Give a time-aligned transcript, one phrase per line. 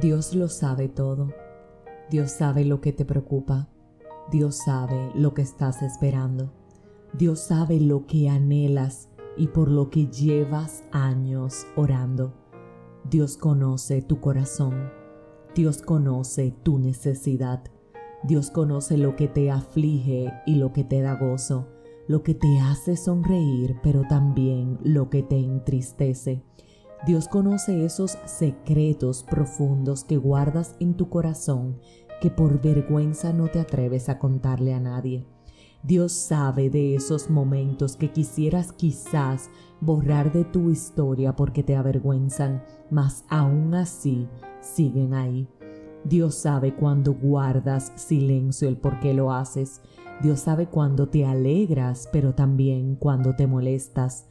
[0.00, 1.32] Dios lo sabe todo.
[2.08, 3.68] Dios sabe lo que te preocupa.
[4.30, 6.52] Dios sabe lo que estás esperando.
[7.14, 12.32] Dios sabe lo que anhelas y por lo que llevas años orando.
[13.10, 14.88] Dios conoce tu corazón.
[15.56, 17.64] Dios conoce tu necesidad.
[18.22, 21.66] Dios conoce lo que te aflige y lo que te da gozo,
[22.06, 26.44] lo que te hace sonreír, pero también lo que te entristece.
[27.06, 31.78] Dios conoce esos secretos profundos que guardas en tu corazón
[32.20, 35.24] que por vergüenza no te atreves a contarle a nadie.
[35.82, 39.48] Dios sabe de esos momentos que quisieras quizás
[39.80, 44.26] borrar de tu historia porque te avergüenzan, mas aún así
[44.60, 45.48] siguen ahí.
[46.04, 49.80] Dios sabe cuando guardas silencio el por qué lo haces.
[50.20, 54.26] Dios sabe cuando te alegras, pero también cuando te molestas.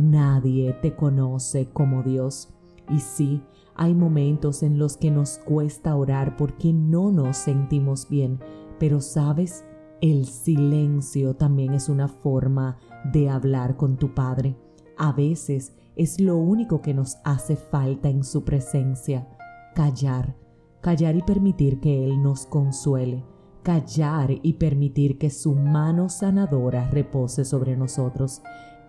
[0.00, 2.48] Nadie te conoce como Dios.
[2.88, 3.42] Y sí,
[3.74, 8.40] hay momentos en los que nos cuesta orar porque no nos sentimos bien,
[8.78, 9.62] pero sabes,
[10.00, 12.78] el silencio también es una forma
[13.12, 14.56] de hablar con tu Padre.
[14.96, 19.28] A veces es lo único que nos hace falta en su presencia,
[19.74, 20.34] callar,
[20.80, 23.22] callar y permitir que Él nos consuele,
[23.62, 28.40] callar y permitir que su mano sanadora repose sobre nosotros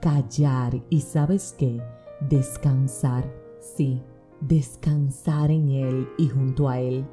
[0.01, 1.79] callar y sabes qué,
[2.27, 4.01] descansar, sí,
[4.41, 7.05] descansar en Él y junto a Él.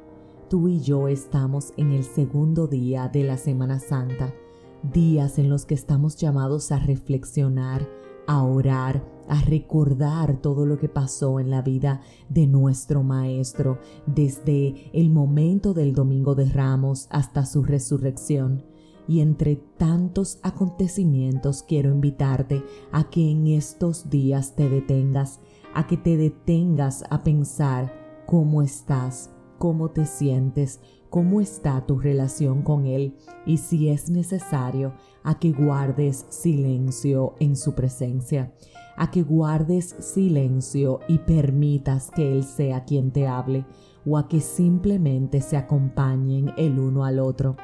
[0.49, 4.33] Tú y yo estamos en el segundo día de la Semana Santa,
[4.81, 7.87] días en los que estamos llamados a reflexionar,
[8.25, 14.89] a orar, a recordar todo lo que pasó en la vida de nuestro Maestro desde
[14.93, 18.63] el momento del Domingo de Ramos hasta su resurrección
[19.09, 25.39] y entre tantos acontecimientos quiero invitarte a que en estos días te detengas,
[25.73, 27.91] a que te detengas a pensar
[28.27, 33.15] cómo estás, cómo te sientes, cómo está tu relación con Él
[33.47, 34.93] y si es necesario,
[35.23, 38.53] a que guardes silencio en su presencia,
[38.95, 43.65] a que guardes silencio y permitas que Él sea quien te hable
[44.05, 47.55] o a que simplemente se acompañen el uno al otro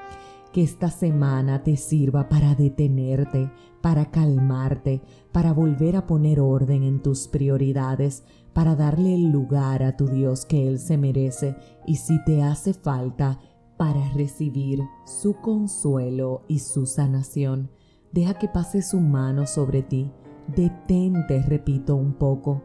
[0.56, 3.52] que esta semana te sirva para detenerte,
[3.82, 5.02] para calmarte,
[5.34, 8.24] para volver a poner orden en tus prioridades,
[8.54, 12.74] para darle el lugar a tu Dios que Él se merece y si te hace
[12.74, 13.38] falta,
[13.76, 17.70] para recibir su consuelo y su sanación.
[18.14, 20.10] Deja que pase su mano sobre ti.
[20.56, 22.64] Detente, repito un poco.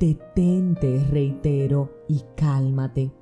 [0.00, 3.12] Detente, reitero, y cálmate.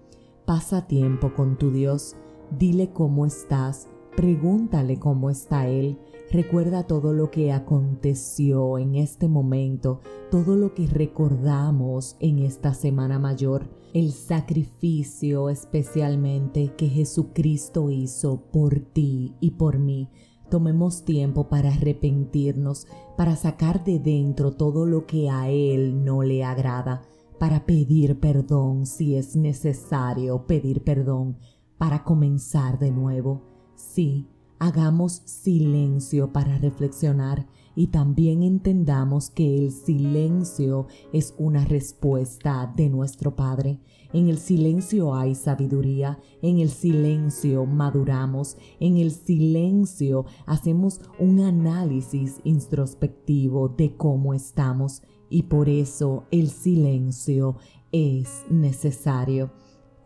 [0.47, 2.16] Pasa tiempo con tu Dios.
[2.50, 5.99] Dile cómo estás Pregúntale cómo está Él.
[6.32, 10.00] Recuerda todo lo que aconteció en este momento,
[10.31, 18.81] todo lo que recordamos en esta Semana Mayor, el sacrificio especialmente que Jesucristo hizo por
[18.81, 20.09] ti y por mí.
[20.48, 22.87] Tomemos tiempo para arrepentirnos,
[23.19, 27.03] para sacar de dentro todo lo que a Él no le agrada,
[27.38, 31.37] para pedir perdón si es necesario pedir perdón,
[31.77, 33.56] para comenzar de nuevo.
[33.77, 34.27] Sí,
[34.59, 43.37] hagamos silencio para reflexionar y también entendamos que el silencio es una respuesta de nuestro
[43.37, 43.81] Padre.
[44.15, 52.41] En el silencio hay sabiduría, en el silencio maduramos, en el silencio hacemos un análisis
[52.45, 57.59] introspectivo de cómo estamos y por eso el silencio
[57.93, 59.53] es necesario.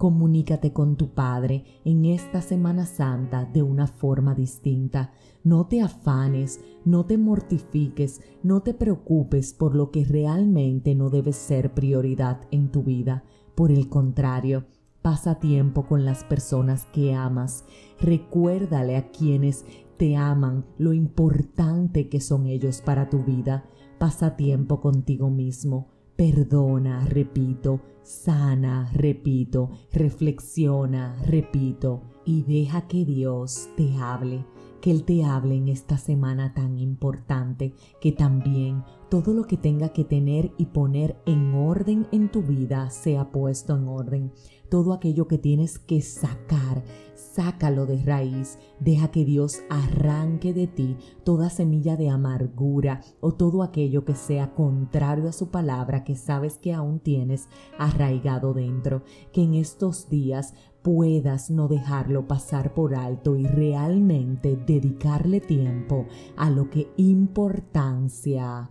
[0.01, 5.13] Comunícate con tu Padre en esta Semana Santa de una forma distinta.
[5.45, 11.35] No te afanes, no te mortifiques, no te preocupes por lo que realmente no debe
[11.35, 13.25] ser prioridad en tu vida.
[13.55, 14.65] Por el contrario,
[15.03, 17.67] pasa tiempo con las personas que amas.
[18.01, 19.67] Recuérdale a quienes
[19.99, 23.67] te aman lo importante que son ellos para tu vida.
[23.99, 33.97] Pasa tiempo contigo mismo Perdona, repito, sana, repito, reflexiona, repito, y deja que Dios te
[33.97, 34.45] hable,
[34.83, 37.73] que Él te hable en esta semana tan importante,
[38.03, 42.91] que también todo lo que tenga que tener y poner en orden en tu vida
[42.91, 44.33] sea puesto en orden.
[44.71, 46.85] Todo aquello que tienes que sacar,
[47.17, 53.65] sácalo de raíz, deja que Dios arranque de ti toda semilla de amargura o todo
[53.65, 57.49] aquello que sea contrario a su palabra que sabes que aún tienes
[57.79, 59.03] arraigado dentro,
[59.33, 66.07] que en estos días puedas no dejarlo pasar por alto y realmente dedicarle tiempo
[66.37, 68.71] a lo que importancia